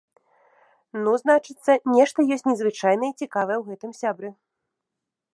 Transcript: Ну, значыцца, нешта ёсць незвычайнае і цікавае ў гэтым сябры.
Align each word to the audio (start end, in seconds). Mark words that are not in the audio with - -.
Ну, 1.03 1.11
значыцца, 1.23 1.71
нешта 1.97 2.25
ёсць 2.35 2.47
незвычайнае 2.51 3.09
і 3.11 3.17
цікавае 3.25 3.57
ў 3.59 3.63
гэтым 3.75 3.91
сябры. 4.01 4.29